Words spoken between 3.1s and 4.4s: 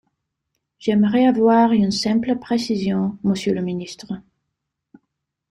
monsieur le ministre.